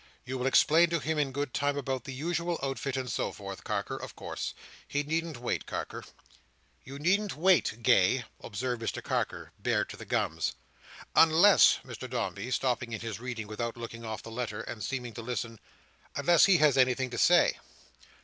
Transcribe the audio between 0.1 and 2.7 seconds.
"You will explain to him in good time about the usual